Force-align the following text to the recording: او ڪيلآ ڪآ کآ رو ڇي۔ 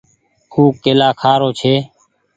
او 0.53 0.61
ڪيلآ 0.83 1.09
ڪآ 1.11 1.13
کآ 1.21 1.33
رو 1.41 1.49
ڇي۔ 1.59 1.73